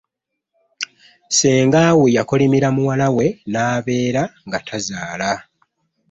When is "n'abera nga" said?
3.51-4.59